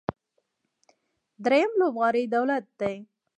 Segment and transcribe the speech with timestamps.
[1.43, 2.95] درېیم لوبغاړی دولت دی.